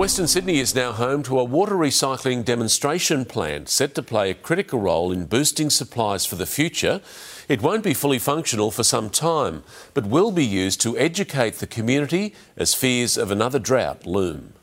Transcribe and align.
Western 0.00 0.26
Sydney 0.26 0.60
is 0.60 0.74
now 0.74 0.92
home 0.92 1.22
to 1.24 1.38
a 1.38 1.44
water 1.44 1.74
recycling 1.74 2.42
demonstration 2.42 3.26
plant 3.26 3.68
set 3.68 3.94
to 3.94 4.02
play 4.02 4.30
a 4.30 4.34
critical 4.34 4.80
role 4.80 5.12
in 5.12 5.26
boosting 5.26 5.68
supplies 5.68 6.24
for 6.24 6.36
the 6.36 6.46
future. 6.46 7.02
It 7.50 7.60
won't 7.60 7.84
be 7.84 7.92
fully 7.92 8.18
functional 8.18 8.70
for 8.70 8.82
some 8.82 9.10
time, 9.10 9.62
but 9.92 10.06
will 10.06 10.32
be 10.32 10.42
used 10.42 10.80
to 10.80 10.96
educate 10.96 11.56
the 11.56 11.66
community 11.66 12.34
as 12.56 12.72
fears 12.72 13.18
of 13.18 13.30
another 13.30 13.58
drought 13.58 14.06
loom. 14.06 14.54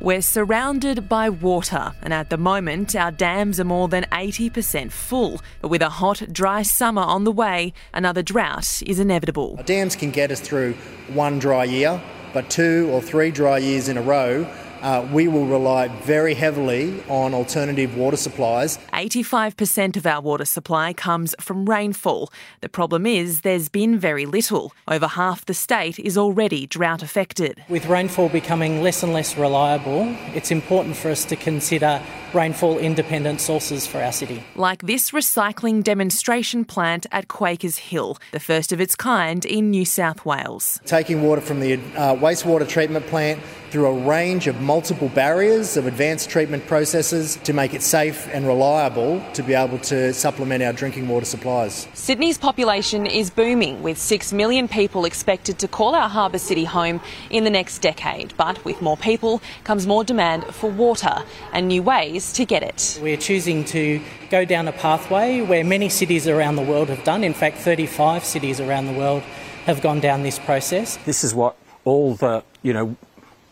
We're 0.00 0.22
surrounded 0.22 1.08
by 1.08 1.28
water, 1.28 1.92
and 2.00 2.14
at 2.14 2.30
the 2.30 2.38
moment, 2.38 2.94
our 2.94 3.10
dams 3.10 3.58
are 3.58 3.64
more 3.64 3.88
than 3.88 4.04
80% 4.12 4.92
full. 4.92 5.40
But 5.60 5.68
with 5.68 5.82
a 5.82 5.88
hot, 5.88 6.32
dry 6.32 6.62
summer 6.62 7.02
on 7.02 7.24
the 7.24 7.32
way, 7.32 7.72
another 7.92 8.22
drought 8.22 8.84
is 8.86 9.00
inevitable. 9.00 9.56
Our 9.58 9.64
Dams 9.64 9.96
can 9.96 10.12
get 10.12 10.30
us 10.30 10.38
through 10.38 10.74
one 11.12 11.40
dry 11.40 11.64
year, 11.64 12.00
but 12.32 12.50
two 12.50 12.88
or 12.92 13.00
three 13.00 13.30
dry 13.30 13.58
years 13.58 13.88
in 13.88 13.96
a 13.96 14.02
row 14.02 14.46
uh, 14.82 15.06
we 15.12 15.28
will 15.28 15.46
rely 15.46 15.88
very 15.88 16.34
heavily 16.34 17.02
on 17.08 17.32
alternative 17.34 17.96
water 17.96 18.16
supplies. 18.16 18.78
85% 18.92 19.96
of 19.96 20.06
our 20.06 20.20
water 20.20 20.44
supply 20.44 20.92
comes 20.92 21.34
from 21.40 21.68
rainfall. 21.68 22.30
The 22.60 22.68
problem 22.68 23.06
is 23.06 23.42
there's 23.42 23.68
been 23.68 23.98
very 23.98 24.26
little. 24.26 24.72
Over 24.88 25.06
half 25.06 25.46
the 25.46 25.54
state 25.54 25.98
is 25.98 26.18
already 26.18 26.66
drought 26.66 27.02
affected. 27.02 27.64
With 27.68 27.86
rainfall 27.86 28.28
becoming 28.28 28.82
less 28.82 29.02
and 29.02 29.12
less 29.12 29.38
reliable, 29.38 30.14
it's 30.34 30.50
important 30.50 30.96
for 30.96 31.10
us 31.10 31.24
to 31.26 31.36
consider 31.36 32.02
rainfall 32.34 32.78
independent 32.78 33.40
sources 33.40 33.86
for 33.86 34.02
our 34.02 34.12
city. 34.12 34.42
Like 34.54 34.82
this 34.82 35.10
recycling 35.10 35.82
demonstration 35.82 36.64
plant 36.64 37.06
at 37.12 37.28
Quakers 37.28 37.78
Hill, 37.78 38.18
the 38.32 38.40
first 38.40 38.72
of 38.72 38.80
its 38.80 38.94
kind 38.96 39.44
in 39.44 39.70
New 39.70 39.84
South 39.84 40.24
Wales. 40.24 40.80
Taking 40.84 41.22
water 41.22 41.40
from 41.40 41.60
the 41.60 41.74
uh, 41.74 42.16
wastewater 42.16 42.68
treatment 42.68 43.06
plant 43.06 43.40
through 43.72 43.86
a 43.86 44.06
range 44.06 44.48
of 44.48 44.60
multiple 44.60 45.08
barriers 45.08 45.78
of 45.78 45.86
advanced 45.86 46.28
treatment 46.28 46.66
processes 46.66 47.36
to 47.42 47.54
make 47.54 47.72
it 47.72 47.80
safe 47.80 48.28
and 48.34 48.46
reliable 48.46 49.24
to 49.32 49.42
be 49.42 49.54
able 49.54 49.78
to 49.78 50.12
supplement 50.12 50.62
our 50.62 50.74
drinking 50.74 51.08
water 51.08 51.24
supplies. 51.24 51.88
Sydney's 51.94 52.36
population 52.36 53.06
is 53.06 53.30
booming, 53.30 53.82
with 53.82 53.96
6 53.96 54.30
million 54.34 54.68
people 54.68 55.06
expected 55.06 55.58
to 55.58 55.66
call 55.68 55.94
our 55.94 56.10
harbour 56.10 56.36
city 56.36 56.64
home 56.64 57.00
in 57.30 57.44
the 57.44 57.50
next 57.50 57.78
decade. 57.78 58.34
But 58.36 58.62
with 58.62 58.82
more 58.82 58.98
people 58.98 59.40
comes 59.64 59.86
more 59.86 60.04
demand 60.04 60.44
for 60.44 60.68
water 60.68 61.22
and 61.54 61.66
new 61.66 61.82
ways 62.22 62.32
to 62.34 62.44
get 62.44 62.62
it. 62.62 62.98
We're 63.02 63.16
choosing 63.16 63.64
to 63.66 64.00
go 64.30 64.44
down 64.44 64.68
a 64.68 64.72
pathway 64.72 65.40
where 65.40 65.64
many 65.64 65.88
cities 65.88 66.28
around 66.28 66.56
the 66.56 66.62
world 66.62 66.88
have 66.88 67.04
done. 67.04 67.24
In 67.24 67.34
fact, 67.34 67.58
35 67.58 68.24
cities 68.24 68.60
around 68.60 68.86
the 68.86 68.92
world 68.92 69.22
have 69.66 69.80
gone 69.82 70.00
down 70.00 70.22
this 70.22 70.38
process. 70.38 70.98
This 71.04 71.24
is 71.24 71.34
what 71.34 71.56
all 71.84 72.14
the, 72.14 72.44
you 72.62 72.72
know, 72.72 72.96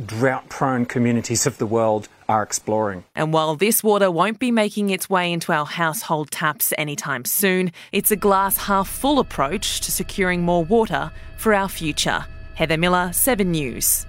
drought 0.06 0.48
prone 0.48 0.86
communities 0.86 1.46
of 1.46 1.58
the 1.58 1.66
world 1.66 2.08
are 2.28 2.42
exploring. 2.42 3.04
And 3.14 3.32
while 3.32 3.56
this 3.56 3.82
water 3.82 4.10
won't 4.10 4.38
be 4.38 4.50
making 4.50 4.90
its 4.90 5.10
way 5.10 5.32
into 5.32 5.52
our 5.52 5.66
household 5.66 6.30
taps 6.30 6.72
anytime 6.78 7.24
soon, 7.24 7.72
it's 7.92 8.10
a 8.10 8.16
glass 8.16 8.56
half 8.56 8.88
full 8.88 9.18
approach 9.18 9.80
to 9.80 9.92
securing 9.92 10.42
more 10.42 10.64
water 10.64 11.10
for 11.36 11.52
our 11.54 11.68
future. 11.68 12.24
Heather 12.54 12.76
Miller, 12.76 13.12
7 13.12 13.50
News. 13.50 14.06